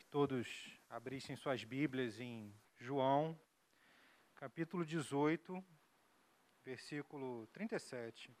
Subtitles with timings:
[0.00, 3.38] que todos abrissem suas Bíblias em João,
[4.34, 5.62] capítulo 18,
[6.64, 8.34] versículo 37.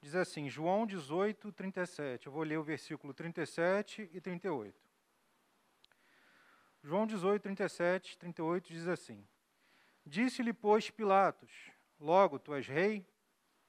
[0.00, 2.26] Diz assim, João 18, 37.
[2.26, 4.82] Eu vou ler o versículo 37 e 38.
[6.82, 9.28] João 18, 37, 38 diz assim:
[10.06, 11.52] Disse-lhe, pois, Pilatos:
[12.00, 13.06] Logo, tu és rei?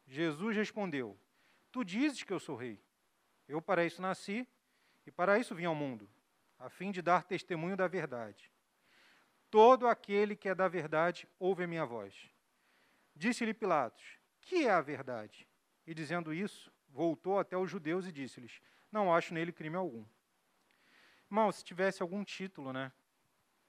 [0.08, 1.20] Jesus respondeu:
[1.70, 2.82] Tu dizes que eu sou rei.
[3.46, 4.48] Eu para isso nasci
[5.06, 6.10] e para isso vim ao mundo,
[6.58, 8.52] a fim de dar testemunho da verdade.
[9.50, 12.30] Todo aquele que é da verdade ouve a minha voz.
[13.16, 14.04] Disse-lhe Pilatos:
[14.42, 15.48] Que é a verdade?
[15.88, 20.06] E dizendo isso, voltou até os judeus e disse-lhes: Não acho nele crime algum.
[21.26, 22.92] Irmão, se tivesse algum título, né,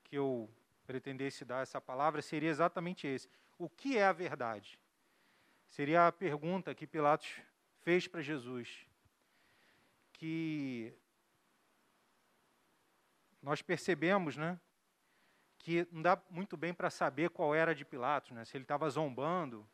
[0.04, 0.50] que eu
[0.86, 3.28] pretendesse dar essa palavra, seria exatamente esse:
[3.58, 4.78] O que é a verdade?
[5.68, 7.40] Seria a pergunta que Pilatos
[7.82, 8.86] fez para Jesus.
[10.12, 10.92] Que
[13.42, 14.58] nós percebemos, né,
[15.58, 18.88] que não dá muito bem para saber qual era de Pilatos, né, se ele estava
[18.88, 19.68] zombando,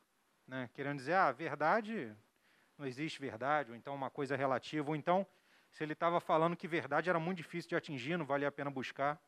[0.46, 2.14] né, querendo dizer, ah, verdade,
[2.78, 5.26] não existe verdade, ou então uma coisa relativa, ou então
[5.70, 8.70] se ele estava falando que verdade era muito difícil de atingir, não valia a pena
[8.70, 9.20] buscar.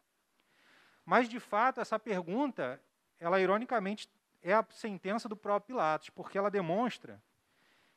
[1.04, 2.80] Mas, de fato, essa pergunta,
[3.18, 4.08] ela ironicamente
[4.42, 7.22] é a sentença do próprio Pilatos, porque ela demonstra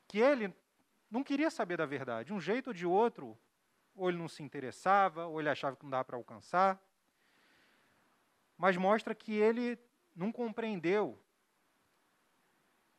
[0.08, 0.54] que ele
[1.10, 2.28] não queria saber da verdade.
[2.28, 3.38] De um jeito ou de outro,
[3.96, 6.82] ou ele não se interessava, ou ele achava que não dava para alcançar.
[8.58, 9.78] Mas mostra que ele
[10.16, 11.20] não compreendeu,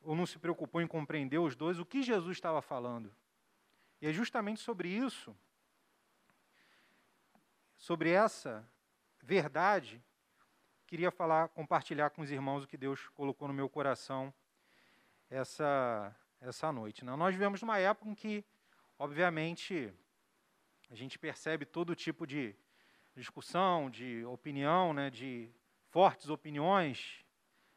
[0.02, 3.14] ou não se preocupou em compreender os dois, o que Jesus estava falando.
[4.00, 5.36] E é justamente sobre isso,
[7.77, 8.68] sobre essa
[9.20, 10.02] verdade,
[10.86, 14.34] queria falar, compartilhar com os irmãos o que Deus colocou no meu coração
[15.30, 17.05] essa, essa noite.
[17.05, 17.14] Né?
[17.17, 18.44] Nós vivemos numa época em que,
[18.98, 19.94] obviamente,
[20.92, 22.55] a gente percebe todo tipo de
[23.17, 25.51] discussão, de opinião, né, de
[25.89, 27.25] fortes opiniões,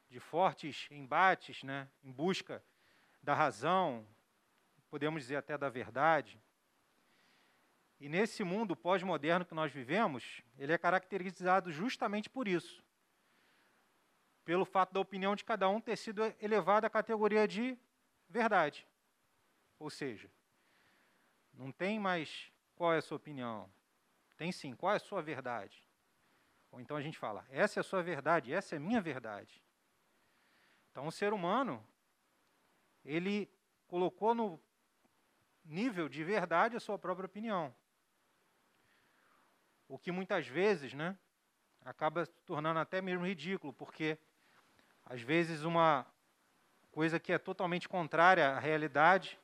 [0.10, 2.62] de fortes embates né, em busca
[3.24, 4.06] da razão,
[4.90, 6.38] podemos dizer até da verdade.
[8.02, 12.84] E nesse mundo pós-moderno que nós vivemos, ele é caracterizado justamente por isso
[14.44, 17.78] pelo fato da opinião de cada um ter sido elevada à categoria de
[18.30, 18.86] verdade.
[19.80, 20.30] Ou seja,
[21.52, 23.70] não tem mais qual é a sua opinião.
[24.38, 25.82] Tem sim, qual é a sua verdade?
[26.72, 29.64] Ou então a gente fala, essa é a sua verdade, essa é a minha verdade.
[30.92, 31.86] Então o ser humano,
[33.04, 33.50] ele
[33.88, 34.60] colocou no
[35.64, 37.74] nível de verdade a sua própria opinião.
[39.88, 41.18] O que muitas vezes, né,
[41.84, 44.18] acaba se tornando até mesmo ridículo, porque
[45.06, 46.06] às vezes, uma
[46.92, 49.40] coisa que é totalmente contrária à realidade,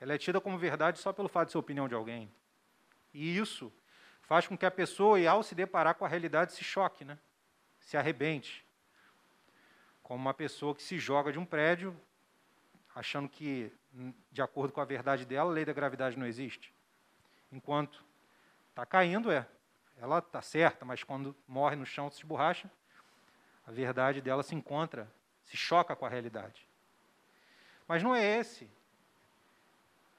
[0.00, 2.32] ela é tida como verdade só pelo fato de ser opinião de alguém.
[3.12, 3.72] E isso
[4.22, 7.18] faz com que a pessoa, ao se deparar com a realidade, se choque, né?
[7.80, 8.64] se arrebente.
[10.02, 11.96] Como uma pessoa que se joga de um prédio,
[12.94, 13.72] achando que,
[14.30, 16.72] de acordo com a verdade dela, a lei da gravidade não existe.
[17.50, 18.04] Enquanto
[18.68, 19.46] está caindo, é.
[20.00, 22.70] Ela está certa, mas quando morre no chão, se esborracha,
[23.66, 25.10] a verdade dela se encontra,
[25.44, 26.66] se choca com a realidade.
[27.86, 28.70] Mas não é esse,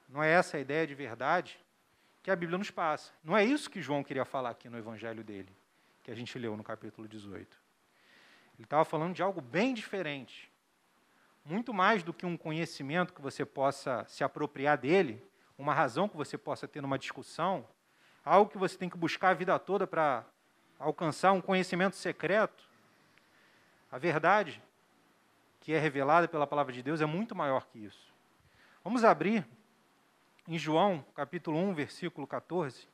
[0.07, 1.57] não é essa a ideia de verdade
[2.23, 3.11] que a Bíblia nos passa.
[3.23, 5.51] Não é isso que João queria falar aqui no evangelho dele,
[6.03, 7.59] que a gente leu no capítulo 18.
[8.57, 10.51] Ele estava falando de algo bem diferente.
[11.43, 15.23] Muito mais do que um conhecimento que você possa se apropriar dele,
[15.57, 17.67] uma razão que você possa ter numa discussão,
[18.23, 20.23] algo que você tem que buscar a vida toda para
[20.77, 22.63] alcançar um conhecimento secreto.
[23.91, 24.61] A verdade
[25.59, 28.11] que é revelada pela palavra de Deus é muito maior que isso.
[28.83, 29.45] Vamos abrir
[30.47, 32.87] em João, capítulo 1, versículo 14.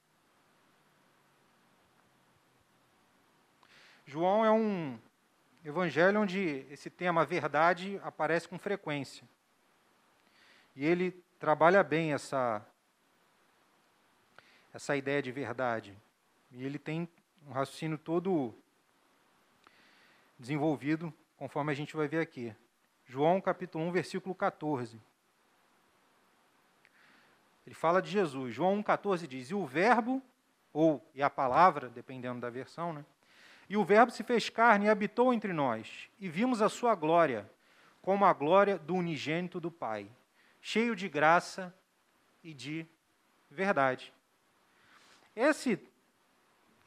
[4.05, 4.97] João é um
[5.65, 9.27] evangelho onde esse tema verdade aparece com frequência.
[10.75, 12.65] E ele trabalha bem essa
[14.73, 15.97] essa ideia de verdade.
[16.51, 17.09] E ele tem
[17.47, 18.53] um raciocínio todo
[20.37, 22.55] desenvolvido, conforme a gente vai ver aqui.
[23.05, 25.01] João capítulo 1, versículo 14.
[27.67, 28.55] Ele fala de Jesus.
[28.55, 30.23] João 1,14 diz: E o Verbo,
[30.71, 33.05] ou e a palavra, dependendo da versão, né?
[33.69, 37.51] E o Verbo se fez carne e habitou entre nós, e vimos a sua glória,
[38.01, 40.09] como a glória do unigênito do Pai,
[40.61, 41.75] cheio de graça
[42.41, 42.87] e de
[43.51, 44.13] verdade.
[45.35, 45.77] Esse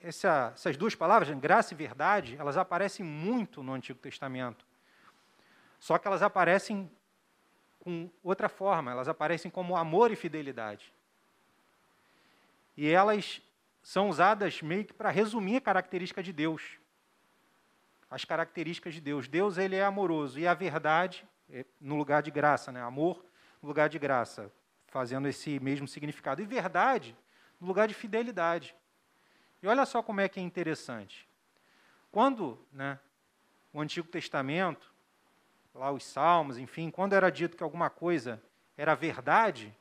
[0.01, 4.65] essa, essas duas palavras, graça e verdade, elas aparecem muito no Antigo Testamento.
[5.79, 6.91] Só que elas aparecem
[7.81, 10.93] com outra forma, elas aparecem como amor e fidelidade.
[12.77, 13.43] E elas
[13.83, 16.79] são usadas meio que para resumir a característica de Deus.
[18.11, 19.27] As características de Deus.
[19.27, 22.83] Deus ele é amoroso e a verdade é no lugar de graça, né?
[22.83, 23.25] Amor
[23.63, 24.53] no lugar de graça,
[24.87, 26.43] fazendo esse mesmo significado.
[26.43, 27.17] E verdade
[27.61, 28.75] no lugar de fidelidade.
[29.63, 31.29] E olha só como é que é interessante.
[32.11, 32.99] Quando, né,
[33.73, 34.90] o Antigo Testamento,
[35.75, 38.43] lá os Salmos, enfim, quando era dito que alguma coisa
[38.77, 39.75] era verdade,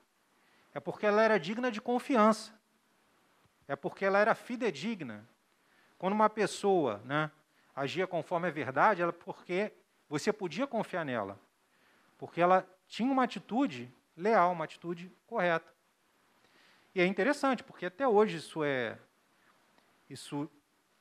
[0.73, 2.53] é porque ela era digna de confiança.
[3.67, 5.27] É porque ela era fidedigna.
[5.97, 7.31] Quando uma pessoa né,
[7.75, 9.73] agia conforme a verdade, era porque
[10.07, 11.39] você podia confiar nela.
[12.17, 15.71] Porque ela tinha uma atitude leal, uma atitude correta.
[16.93, 18.97] E é interessante, porque até hoje isso é,
[20.09, 20.49] isso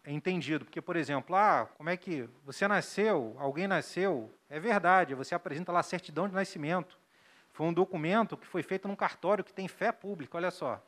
[0.06, 0.64] entendido.
[0.64, 5.72] Porque, por exemplo, ah, como é que você nasceu, alguém nasceu, é verdade, você apresenta
[5.72, 6.98] lá a certidão de nascimento.
[7.52, 10.82] Foi um documento que foi feito num cartório que tem fé pública, olha só.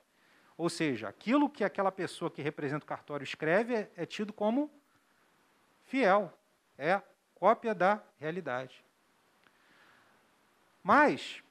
[0.57, 4.71] Ou seja, aquilo que aquela pessoa que representa o cartório escreve é, é tido como
[5.85, 6.33] fiel,
[6.79, 7.01] é
[7.35, 8.85] cópia da realidade.
[10.83, 11.43] Mas,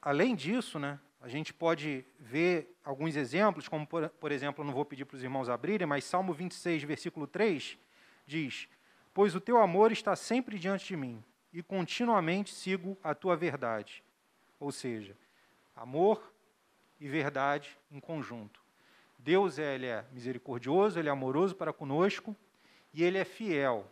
[0.00, 4.82] além disso, né, a gente pode ver alguns exemplos, como, por, por exemplo, não vou
[4.82, 7.76] pedir para os irmãos abrirem, mas Salmo 26, versículo 3,
[8.26, 8.66] diz:
[9.12, 11.22] Pois o teu amor está sempre diante de mim,
[11.52, 14.02] e continuamente sigo a tua verdade.
[14.58, 15.14] Ou seja,
[15.76, 16.32] amor
[16.98, 18.62] e verdade em conjunto.
[19.18, 22.34] Deus ele é misericordioso, ele é amoroso para conosco
[22.94, 23.86] e ele é fiel.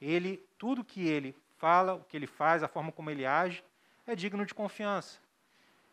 [0.00, 3.62] Ele, tudo que ele fala, o que ele faz, a forma como ele age,
[4.06, 5.20] é digno de confiança.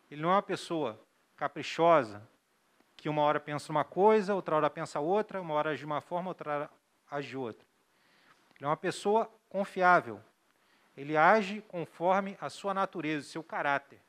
[0.10, 1.00] Ele não é uma pessoa
[1.36, 2.28] caprichosa,
[2.96, 6.02] que uma hora pensa uma coisa, outra hora pensa outra, uma hora age de uma
[6.02, 6.70] forma, outra hora
[7.12, 7.66] age de outra.
[8.56, 10.20] Ele é uma pessoa confiável.
[10.96, 14.02] Ele age conforme a sua natureza, o seu caráter.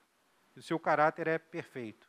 [0.56, 2.08] E o seu caráter é perfeito.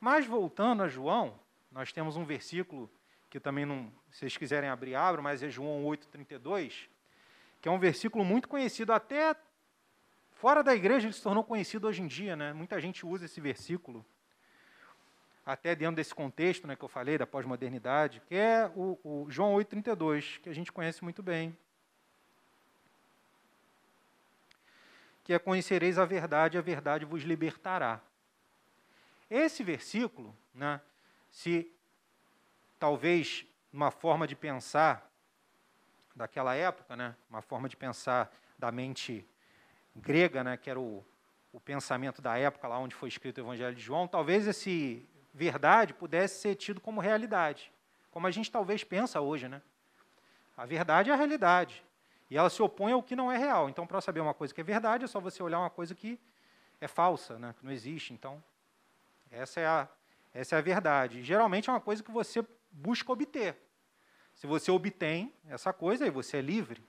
[0.00, 1.38] Mas voltando a João,
[1.70, 2.90] nós temos um versículo
[3.28, 6.88] que também não, se vocês quiserem abrir, abram, mas é João 8:32,
[7.60, 9.36] que é um versículo muito conhecido até
[10.40, 12.54] Fora da igreja ele se tornou conhecido hoje em dia, né?
[12.54, 14.02] Muita gente usa esse versículo,
[15.44, 19.54] até dentro desse contexto né, que eu falei, da pós-modernidade, que é o, o João
[19.56, 21.54] 8,32, que a gente conhece muito bem.
[25.24, 28.00] Que é conhecereis a verdade, a verdade vos libertará.
[29.28, 30.80] Esse versículo, né,
[31.30, 31.70] se
[32.78, 35.06] talvez uma forma de pensar
[36.16, 39.28] daquela época, né, uma forma de pensar da mente
[39.94, 41.04] grega, né, que era o,
[41.52, 45.94] o pensamento da época lá onde foi escrito o Evangelho de João, talvez esse verdade
[45.94, 47.72] pudesse ser tido como realidade,
[48.10, 49.62] como a gente talvez pensa hoje, né?
[50.56, 51.84] A verdade é a realidade
[52.28, 53.68] e ela se opõe ao que não é real.
[53.68, 56.18] Então, para saber uma coisa que é verdade, é só você olhar uma coisa que
[56.80, 58.12] é falsa, né, que não existe.
[58.12, 58.42] Então,
[59.30, 59.88] essa é a
[60.32, 61.22] essa é a verdade.
[61.22, 63.56] Geralmente é uma coisa que você busca obter.
[64.34, 66.82] Se você obtém essa coisa, aí você é livre.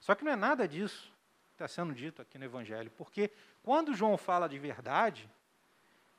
[0.00, 1.12] Só que não é nada disso
[1.56, 2.90] está sendo dito aqui no Evangelho.
[2.92, 3.30] Porque
[3.62, 5.28] quando João fala de verdade,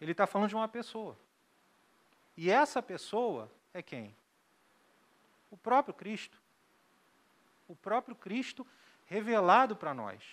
[0.01, 1.17] ele está falando de uma pessoa.
[2.35, 4.15] E essa pessoa é quem?
[5.49, 6.37] O próprio Cristo.
[7.67, 8.65] O próprio Cristo
[9.05, 10.23] revelado para nós.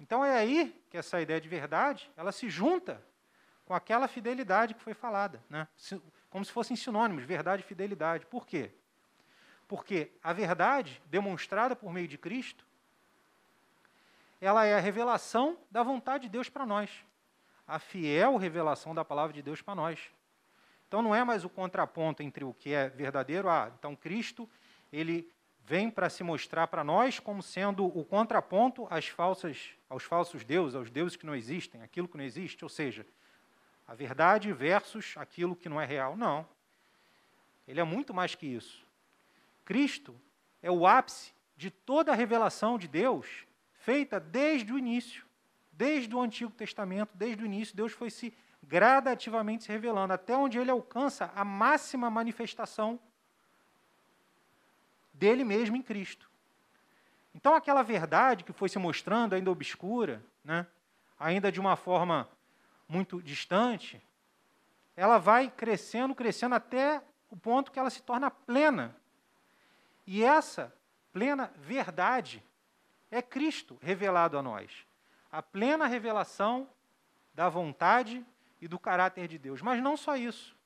[0.00, 3.02] Então é aí que essa ideia de verdade, ela se junta
[3.66, 5.68] com aquela fidelidade que foi falada, né?
[6.30, 8.24] como se fossem sinônimos, verdade e fidelidade.
[8.26, 8.70] Por quê?
[9.66, 12.64] Porque a verdade demonstrada por meio de Cristo
[14.40, 16.90] ela é a revelação da vontade de Deus para nós.
[17.66, 20.00] A fiel revelação da palavra de Deus para nós.
[20.86, 24.48] Então não é mais o contraponto entre o que é verdadeiro, ah, então Cristo,
[24.90, 25.30] ele
[25.64, 30.74] vem para se mostrar para nós como sendo o contraponto às falsas, aos falsos deuses,
[30.74, 33.06] aos deuses que não existem, aquilo que não existe, ou seja,
[33.86, 36.16] a verdade versus aquilo que não é real.
[36.16, 36.48] Não.
[37.66, 38.86] Ele é muito mais que isso.
[39.62, 40.18] Cristo
[40.62, 43.46] é o ápice de toda a revelação de Deus
[43.78, 45.24] feita desde o início,
[45.72, 50.58] desde o Antigo Testamento, desde o início, Deus foi se gradativamente se revelando, até onde
[50.58, 52.98] ele alcança a máxima manifestação
[55.14, 56.28] dele mesmo em Cristo.
[57.34, 60.66] Então, aquela verdade que foi se mostrando ainda obscura, né,
[61.18, 62.28] ainda de uma forma
[62.88, 64.02] muito distante,
[64.96, 68.96] ela vai crescendo, crescendo até o ponto que ela se torna plena.
[70.06, 70.74] E essa
[71.12, 72.42] plena verdade
[73.10, 74.86] é Cristo revelado a nós.
[75.30, 76.68] A plena revelação
[77.34, 78.24] da vontade
[78.60, 79.62] e do caráter de Deus.
[79.62, 80.56] Mas não só isso.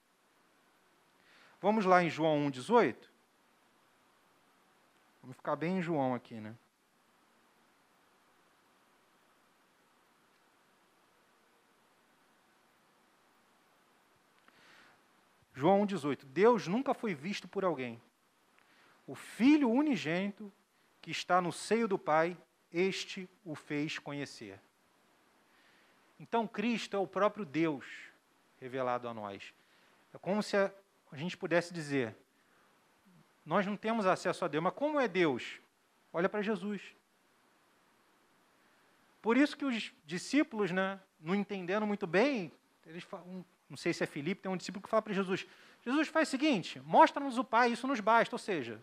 [1.60, 2.96] Vamos lá em João 1,18?
[5.22, 6.56] Vamos ficar bem em João aqui, né?
[15.54, 16.24] João 1,18.
[16.24, 18.00] Deus nunca foi visto por alguém.
[19.06, 20.52] O Filho unigênito
[21.02, 22.36] que está no seio do Pai,
[22.72, 24.58] este o fez conhecer.
[26.18, 27.84] Então, Cristo é o próprio Deus
[28.60, 29.52] revelado a nós.
[30.14, 30.72] É como se a,
[31.14, 32.16] gente pudesse dizer:
[33.44, 35.60] nós não temos acesso a Deus, mas como é Deus?
[36.12, 36.80] Olha para Jesus.
[39.20, 42.52] Por isso que os discípulos, né, não entendendo muito bem,
[42.86, 45.44] eles falam, não sei se é Filipe, tem um discípulo que fala para Jesus:
[45.84, 48.36] Jesus faz o seguinte, mostra-nos o Pai, isso nos basta.
[48.36, 48.80] Ou seja,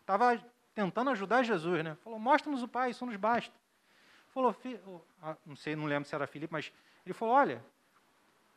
[0.00, 0.38] estava
[0.74, 1.96] tentando ajudar Jesus, né?
[1.96, 3.54] Falou, mostra-nos o Pai, isso nos basta.
[4.28, 4.56] Falou,
[5.44, 6.72] não sei, não lembro se era Filipe, mas
[7.04, 7.62] ele falou: olha,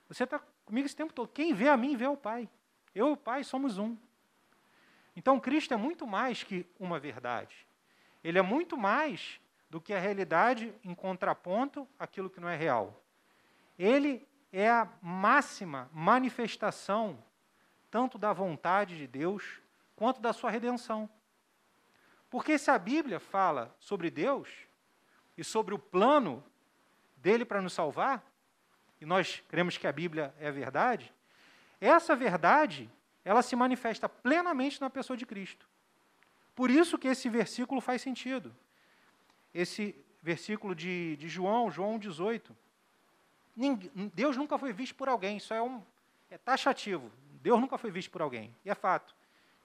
[0.08, 1.28] você está comigo esse tempo todo.
[1.28, 2.50] Quem vê a mim vê o Pai.
[2.94, 3.98] Eu e o Pai somos um.
[5.16, 7.68] Então, Cristo é muito mais que uma verdade.
[8.24, 13.02] Ele é muito mais do que a realidade em contraponto àquilo que não é real.
[13.78, 17.22] Ele é a máxima manifestação
[17.92, 19.62] tanto da vontade de Deus
[19.96, 21.10] quanto da sua redenção.
[22.36, 24.50] Porque se a Bíblia fala sobre Deus
[25.38, 26.44] e sobre o plano
[27.16, 28.22] dele para nos salvar,
[29.00, 31.14] e nós cremos que a Bíblia é a verdade,
[31.80, 32.92] essa verdade,
[33.24, 35.66] ela se manifesta plenamente na pessoa de Cristo.
[36.54, 38.54] Por isso que esse versículo faz sentido.
[39.54, 42.54] Esse versículo de, de João, João 18.
[43.56, 45.82] Ninguém, Deus nunca foi visto por alguém, isso é, um,
[46.30, 47.10] é taxativo.
[47.42, 49.16] Deus nunca foi visto por alguém, e é fato.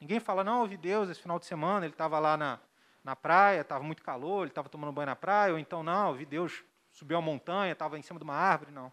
[0.01, 2.59] Ninguém fala, não, eu vi Deus esse final de semana, ele estava lá na,
[3.05, 6.15] na praia, estava muito calor, ele estava tomando banho na praia, ou então, não, eu
[6.15, 8.93] vi Deus subiu a montanha, estava em cima de uma árvore, não.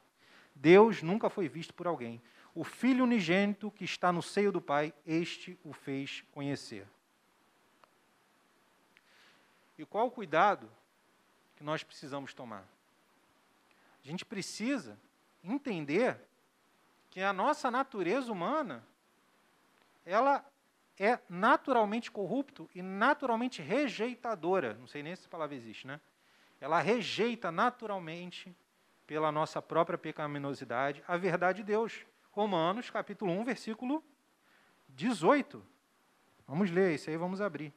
[0.53, 2.21] Deus nunca foi visto por alguém.
[2.53, 6.87] O Filho unigênito que está no seio do Pai, este o fez conhecer.
[9.77, 10.69] E qual o cuidado
[11.55, 12.67] que nós precisamos tomar?
[14.03, 14.97] A gente precisa
[15.43, 16.19] entender
[17.11, 18.83] que a nossa natureza humana
[20.05, 20.43] ela
[20.99, 24.73] é naturalmente corrupto e naturalmente rejeitadora.
[24.75, 25.99] Não sei nem se essa palavra existe, né?
[26.59, 28.55] Ela rejeita naturalmente
[29.05, 32.05] pela nossa própria pecaminosidade, a verdade de Deus.
[32.31, 34.03] Romanos, capítulo 1, versículo
[34.89, 35.63] 18.
[36.47, 37.73] Vamos ler isso aí, vamos abrir.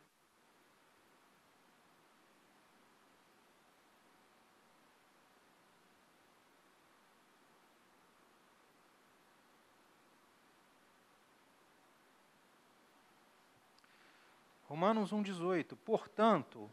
[14.80, 15.76] Romanos 1,18.
[15.84, 16.70] Portanto,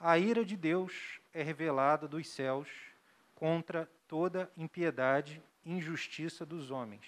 [0.00, 2.70] a ira de Deus é revelada dos céus
[3.34, 7.04] contra toda impiedade e injustiça dos homens,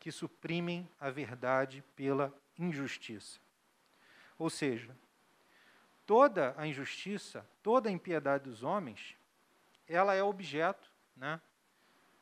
[0.00, 3.38] que suprimem a verdade pela injustiça.
[4.38, 4.96] Ou seja,
[6.06, 9.18] toda a injustiça, toda a impiedade dos homens,
[9.86, 11.38] ela é objeto né,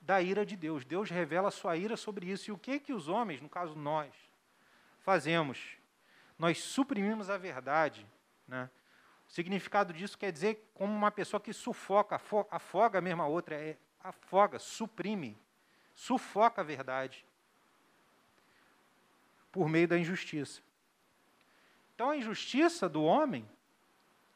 [0.01, 0.85] da ira de Deus.
[0.85, 2.51] Deus revela a sua ira sobre isso.
[2.51, 4.13] E o que que os homens, no caso nós,
[4.99, 5.84] fazemos?
[6.39, 8.07] Nós suprimimos a verdade,
[8.47, 8.69] né,
[9.29, 14.59] o significado disso quer dizer como uma pessoa que sufoca, afoga a outra, é, afoga,
[14.59, 15.39] suprime,
[15.95, 17.25] sufoca a verdade
[19.51, 20.61] por meio da injustiça.
[21.95, 23.49] Então a injustiça do homem,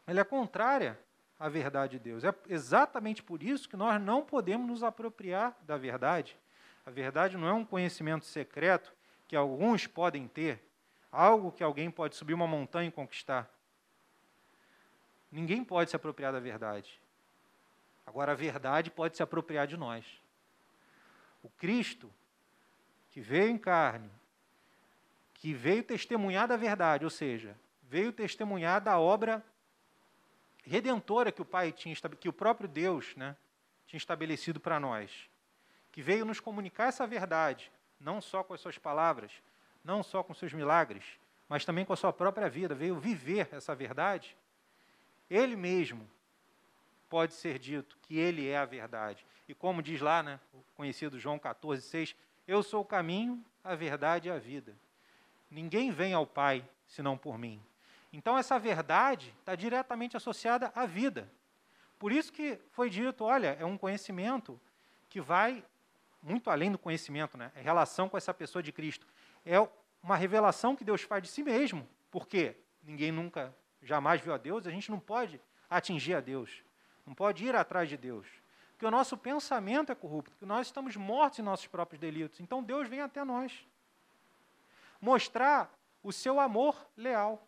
[0.07, 0.99] ela é contrária
[1.39, 2.25] à verdade de Deus.
[2.25, 6.37] É exatamente por isso que nós não podemos nos apropriar da verdade.
[6.87, 8.93] A verdade não é um conhecimento secreto
[9.27, 10.63] que alguns podem ter,
[11.11, 13.49] algo que alguém pode subir uma montanha e conquistar.
[15.31, 17.01] Ninguém pode se apropriar da verdade.
[18.07, 20.05] Agora, a verdade pode se apropriar de nós.
[21.43, 22.11] O Cristo,
[23.11, 24.11] que veio em carne,
[25.35, 29.45] que veio testemunhar da verdade, ou seja, veio testemunhar da obra
[30.65, 33.37] redentora que o Pai tinha, que o próprio Deus né,
[33.87, 35.29] tinha estabelecido para nós,
[35.91, 39.33] que veio nos comunicar essa verdade, não só com as suas palavras,
[39.85, 41.05] não só com seus milagres,
[41.49, 44.37] mas também com a sua própria vida, veio viver essa verdade
[45.31, 46.09] ele mesmo
[47.09, 49.25] pode ser dito que ele é a verdade.
[49.49, 52.17] E como diz lá, né, o conhecido João 14, 6,
[52.47, 54.75] eu sou o caminho, a verdade e a vida.
[55.51, 57.63] Ninguém vem ao Pai senão por mim.
[58.13, 61.31] Então essa verdade está diretamente associada à vida.
[61.99, 64.59] Por isso que foi dito, olha, é um conhecimento
[65.11, 65.65] que vai
[66.23, 67.53] muito além do conhecimento, né?
[67.55, 69.07] É relação com essa pessoa de Cristo.
[69.45, 69.57] É
[70.03, 74.67] uma revelação que Deus faz de si mesmo, porque ninguém nunca jamais viu a Deus,
[74.67, 76.63] a gente não pode atingir a Deus,
[77.07, 78.27] não pode ir atrás de Deus.
[78.73, 82.41] Porque o nosso pensamento é corrupto, porque nós estamos mortos em nossos próprios delitos.
[82.41, 83.67] Então Deus vem até nós
[85.01, 87.47] mostrar o seu amor leal.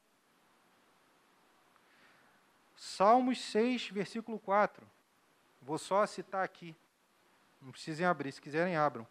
[2.76, 4.86] Salmos 6, versículo 4.
[5.60, 6.74] Vou só citar aqui.
[7.60, 9.06] Não precisem abrir, se quiserem, abram.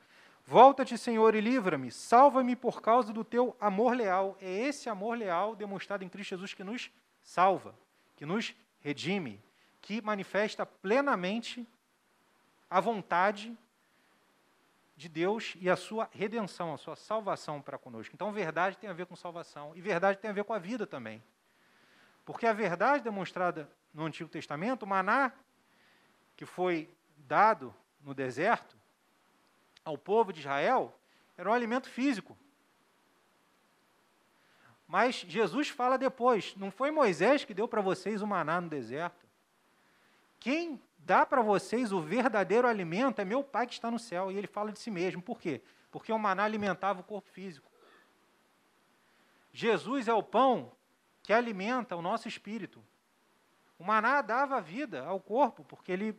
[0.50, 1.92] Volta-te, Senhor, e livra-me.
[1.92, 4.36] Salva-me por causa do teu amor leal.
[4.42, 6.90] É esse amor leal demonstrado em Cristo Jesus que nos
[7.22, 7.76] salva,
[8.16, 9.40] que nos redime,
[9.80, 11.68] que manifesta plenamente
[12.68, 13.56] a vontade
[14.98, 18.16] de Deus e a sua redenção, a sua salvação para conosco.
[18.16, 20.88] Então, verdade tem a ver com salvação e verdade tem a ver com a vida
[20.88, 21.22] também.
[22.26, 25.32] Porque a verdade demonstrada no Antigo Testamento, o maná
[26.36, 26.90] que foi
[27.20, 28.79] dado no deserto
[29.90, 30.98] ao povo de Israel,
[31.38, 32.38] era um alimento físico.
[34.88, 39.28] Mas Jesus fala depois: não foi Moisés que deu para vocês o maná no deserto.
[40.40, 44.32] Quem dá para vocês o verdadeiro alimento é meu Pai que está no céu.
[44.32, 45.22] E ele fala de si mesmo.
[45.22, 45.62] Por quê?
[45.92, 47.70] Porque o maná alimentava o corpo físico.
[49.52, 50.72] Jesus é o pão
[51.24, 52.84] que alimenta o nosso espírito.
[53.78, 56.16] O maná dava vida ao corpo, porque ele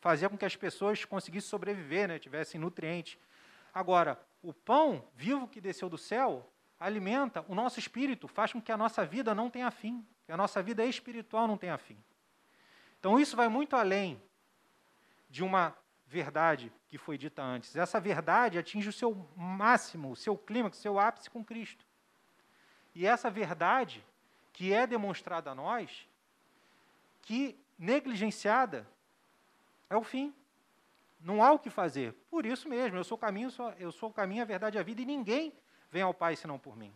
[0.00, 3.18] fazia com que as pessoas conseguissem sobreviver, né, tivessem nutrientes.
[3.72, 8.72] Agora, o pão vivo que desceu do céu alimenta o nosso espírito, faz com que
[8.72, 12.02] a nossa vida não tenha fim, que a nossa vida espiritual não tenha fim.
[12.98, 14.20] Então, isso vai muito além
[15.28, 15.76] de uma
[16.06, 17.76] verdade que foi dita antes.
[17.76, 21.86] Essa verdade atinge o seu máximo, o seu clímax, o seu ápice com Cristo.
[22.94, 24.04] E essa verdade,
[24.52, 26.08] que é demonstrada a nós,
[27.22, 28.86] que negligenciada
[29.90, 30.32] é o fim.
[31.20, 32.14] Não há o que fazer.
[32.30, 34.82] Por isso mesmo, eu sou o caminho, eu sou o caminho, a verdade e a
[34.82, 35.52] vida, e ninguém
[35.90, 36.94] vem ao Pai senão por mim.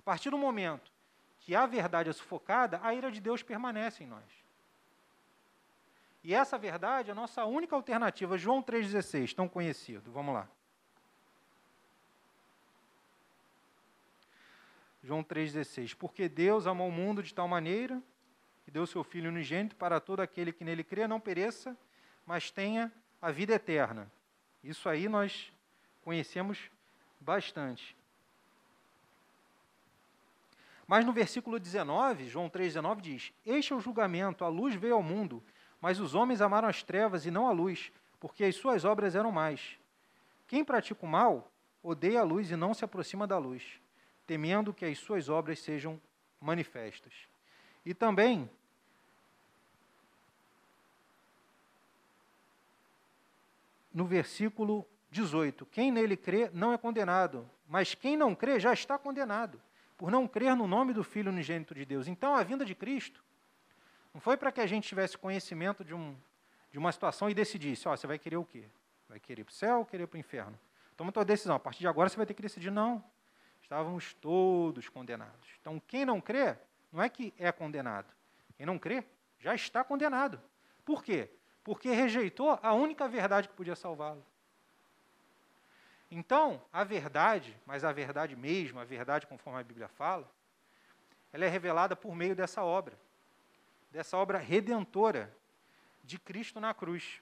[0.00, 0.90] A partir do momento
[1.38, 4.24] que a verdade é sufocada, a ira de Deus permanece em nós.
[6.24, 8.36] E essa verdade é a nossa única alternativa.
[8.36, 10.10] João 3,16, tão conhecido.
[10.10, 10.48] Vamos lá.
[15.02, 15.94] João 3,16.
[15.96, 18.02] Porque Deus amou o mundo de tal maneira
[18.64, 21.76] que deu seu Filho unigênito para todo aquele que nele crê, não pereça,
[22.26, 24.10] mas tenha a vida eterna.
[24.62, 25.52] Isso aí nós
[26.02, 26.70] conhecemos
[27.20, 27.96] bastante.
[30.86, 35.02] Mas no versículo 19, João 3,19 diz: Este é o julgamento, a luz veio ao
[35.02, 35.42] mundo
[35.80, 39.32] mas os homens amaram as trevas e não a luz, porque as suas obras eram
[39.32, 39.78] mais.
[40.46, 41.50] Quem pratica o mal
[41.82, 43.80] odeia a luz e não se aproxima da luz,
[44.26, 45.98] temendo que as suas obras sejam
[46.38, 47.14] manifestas.
[47.84, 48.50] E também
[53.92, 58.98] no versículo 18: Quem nele crê não é condenado, mas quem não crê já está
[58.98, 59.60] condenado,
[59.96, 62.08] por não crer no nome do Filho unigênito de Deus.
[62.08, 63.22] Então, a vinda de Cristo
[64.12, 66.16] não foi para que a gente tivesse conhecimento de, um,
[66.70, 68.64] de uma situação e decidisse, ó, oh, você vai querer o quê?
[69.08, 70.58] Vai querer para o céu ou querer para o inferno?
[70.96, 71.56] Toma tua decisão.
[71.56, 73.02] A partir de agora você vai ter que decidir, não.
[73.62, 75.48] Estávamos todos condenados.
[75.60, 76.56] Então, quem não crê,
[76.92, 78.12] não é que é condenado.
[78.56, 79.04] Quem não crê,
[79.38, 80.40] já está condenado.
[80.84, 81.30] Por quê?
[81.62, 84.24] Porque rejeitou a única verdade que podia salvá-lo.
[86.10, 90.28] Então, a verdade, mas a verdade mesmo, a verdade conforme a Bíblia fala,
[91.32, 92.98] ela é revelada por meio dessa obra
[93.90, 95.34] dessa obra redentora
[96.04, 97.20] de Cristo na cruz.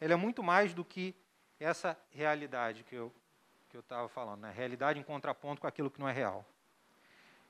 [0.00, 1.14] Ela é muito mais do que
[1.58, 3.12] essa realidade que eu
[3.68, 4.50] que eu estava falando, né?
[4.50, 6.42] realidade em contraponto com aquilo que não é real.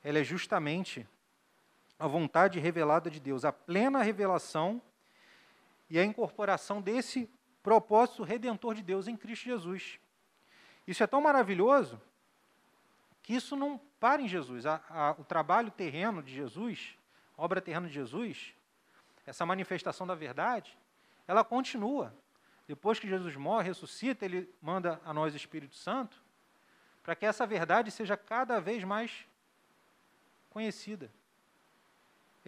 [0.02, 1.06] Ela é justamente
[1.98, 4.80] a vontade revelada de Deus, a plena revelação
[5.90, 7.28] e a incorporação desse
[7.62, 9.98] propósito redentor de Deus em Cristo Jesus.
[10.86, 12.00] Isso é tão maravilhoso
[13.22, 14.64] que isso não para em Jesus.
[14.64, 16.96] A, a, o trabalho terreno de Jesus,
[17.36, 18.54] a obra terrena de Jesus,
[19.26, 20.78] essa manifestação da verdade,
[21.26, 22.14] ela continua.
[22.66, 26.22] Depois que Jesus morre, ressuscita, ele manda a nós o Espírito Santo,
[27.02, 29.26] para que essa verdade seja cada vez mais
[30.50, 31.10] conhecida.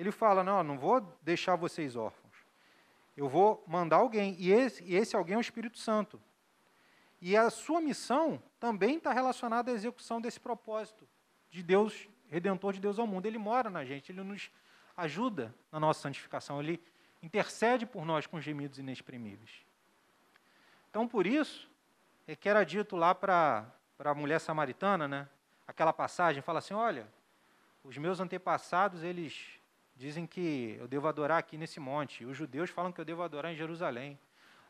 [0.00, 2.34] Ele fala: Não, não vou deixar vocês órfãos.
[3.14, 6.18] Eu vou mandar alguém, e esse, e esse alguém é o Espírito Santo.
[7.20, 11.06] E a sua missão também está relacionada à execução desse propósito
[11.50, 13.26] de Deus, redentor de Deus ao mundo.
[13.26, 14.50] Ele mora na gente, ele nos
[14.96, 16.82] ajuda na nossa santificação, ele
[17.22, 19.66] intercede por nós com gemidos inexprimíveis.
[20.88, 21.70] Então, por isso,
[22.26, 25.28] é que era dito lá para a mulher samaritana, né?
[25.66, 27.06] aquela passagem, fala assim, olha,
[27.84, 29.59] os meus antepassados, eles
[30.00, 33.52] dizem que eu devo adorar aqui nesse monte, os judeus falam que eu devo adorar
[33.52, 34.18] em Jerusalém.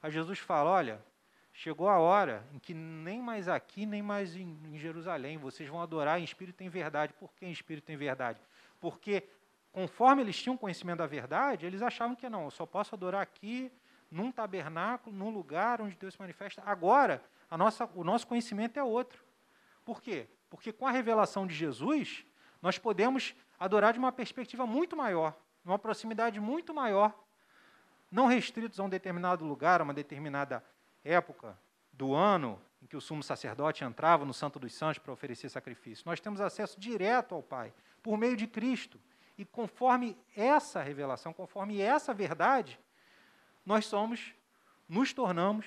[0.02, 1.00] Aí Jesus fala, olha,
[1.52, 5.82] Chegou a hora em que nem mais aqui, nem mais em, em Jerusalém, vocês vão
[5.82, 7.12] adorar em espírito e em verdade.
[7.14, 8.40] Por que em espírito e em verdade?
[8.80, 9.24] Porque,
[9.72, 13.70] conforme eles tinham conhecimento da verdade, eles achavam que não, eu só posso adorar aqui,
[14.10, 16.62] num tabernáculo, num lugar onde Deus se manifesta.
[16.64, 19.22] Agora, a nossa, o nosso conhecimento é outro.
[19.84, 20.28] Por quê?
[20.48, 22.24] Porque com a revelação de Jesus,
[22.62, 27.14] nós podemos adorar de uma perspectiva muito maior, numa proximidade muito maior
[28.10, 30.64] não restritos a um determinado lugar, a uma determinada
[31.04, 31.56] época
[31.92, 36.02] do ano em que o sumo sacerdote entrava no Santo dos Santos para oferecer sacrifício.
[36.06, 38.98] Nós temos acesso direto ao Pai, por meio de Cristo.
[39.38, 42.80] E conforme essa revelação, conforme essa verdade,
[43.64, 44.34] nós somos,
[44.88, 45.66] nos tornamos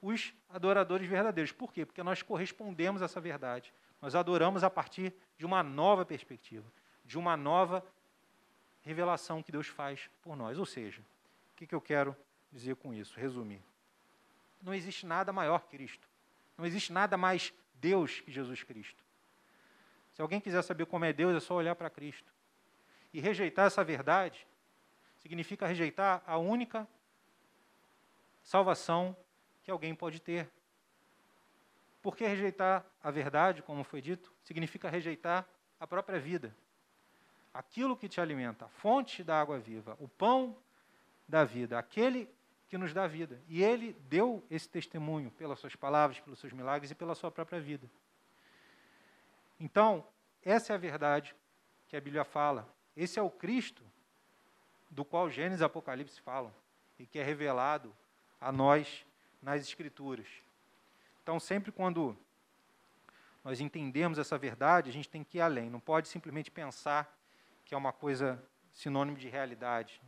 [0.00, 1.52] os adoradores verdadeiros.
[1.52, 1.84] Por quê?
[1.84, 3.74] Porque nós correspondemos a essa verdade.
[4.00, 6.70] Nós adoramos a partir de uma nova perspectiva,
[7.04, 7.84] de uma nova
[8.82, 10.58] revelação que Deus faz por nós.
[10.58, 11.00] Ou seja,
[11.52, 12.16] o que, que eu quero
[12.52, 13.18] dizer com isso?
[13.18, 13.62] Resumir.
[14.62, 16.08] Não existe nada maior que Cristo.
[16.56, 19.02] Não existe nada mais Deus que Jesus Cristo.
[20.14, 22.32] Se alguém quiser saber como é Deus, é só olhar para Cristo.
[23.12, 24.46] E rejeitar essa verdade
[25.18, 26.86] significa rejeitar a única
[28.42, 29.16] salvação
[29.62, 30.48] que alguém pode ter.
[32.02, 35.46] Porque rejeitar a verdade, como foi dito, significa rejeitar
[35.80, 36.54] a própria vida.
[37.54, 40.56] Aquilo que te alimenta, a fonte da água viva, o pão
[41.26, 42.28] da vida, aquele
[42.68, 43.40] que nos dá vida.
[43.48, 47.60] E ele deu esse testemunho pelas suas palavras, pelos seus milagres e pela sua própria
[47.60, 47.88] vida.
[49.60, 50.04] Então,
[50.44, 51.34] essa é a verdade
[51.86, 52.68] que a Bíblia fala.
[52.96, 53.82] Esse é o Cristo
[54.90, 56.52] do qual Gênesis e Apocalipse falam
[56.98, 57.94] e que é revelado
[58.40, 59.06] a nós
[59.40, 60.26] nas Escrituras.
[61.22, 62.16] Então, sempre quando
[63.44, 65.70] nós entendemos essa verdade, a gente tem que ir além.
[65.70, 67.16] Não pode simplesmente pensar
[67.74, 70.00] é uma coisa sinônimo de realidade.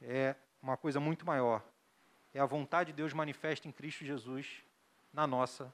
[0.00, 1.62] É uma coisa muito maior.
[2.32, 4.62] É a vontade de Deus manifesta em Cristo Jesus
[5.12, 5.72] na nossa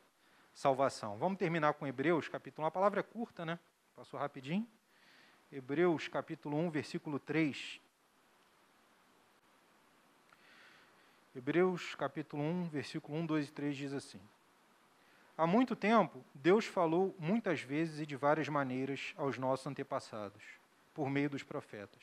[0.54, 1.16] salvação.
[1.18, 2.68] Vamos terminar com Hebreus, capítulo 1.
[2.68, 3.58] A palavra é curta, né?
[3.96, 4.66] Passou rapidinho.
[5.50, 7.80] Hebreus, capítulo 1, versículo 3.
[11.34, 14.20] Hebreus capítulo 1, versículo 1, 2 e 3 diz assim:
[15.36, 20.42] Há muito tempo, Deus falou muitas vezes e de várias maneiras aos nossos antepassados,
[20.94, 22.02] por meio dos profetas.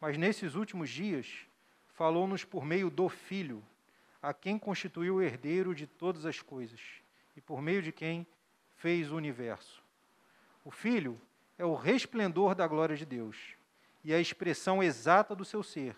[0.00, 1.46] Mas nesses últimos dias,
[1.94, 3.62] falou-nos por meio do Filho,
[4.22, 6.80] a quem constituiu o herdeiro de todas as coisas,
[7.36, 8.26] e por meio de quem
[8.76, 9.82] fez o universo.
[10.64, 11.20] O Filho
[11.58, 13.36] é o resplendor da glória de Deus
[14.04, 15.96] e a expressão exata do seu ser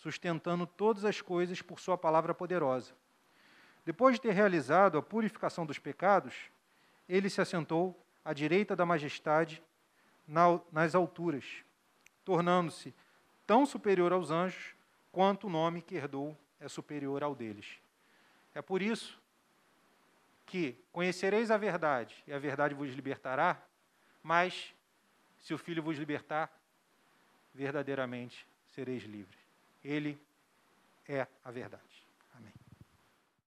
[0.00, 2.92] sustentando todas as coisas por Sua palavra poderosa.
[3.84, 6.34] Depois de ter realizado a purificação dos pecados,
[7.06, 7.94] ele se assentou
[8.24, 9.62] à direita da majestade
[10.70, 11.44] nas alturas,
[12.24, 12.94] tornando-se
[13.46, 14.74] tão superior aos anjos
[15.10, 17.80] quanto o nome que herdou é superior ao deles.
[18.54, 19.20] É por isso
[20.46, 23.60] que conhecereis a verdade e a verdade vos libertará,
[24.22, 24.72] mas
[25.40, 26.50] se o Filho vos libertar,
[27.52, 29.38] verdadeiramente sereis livres.
[29.82, 30.20] Ele
[31.08, 31.82] é a verdade.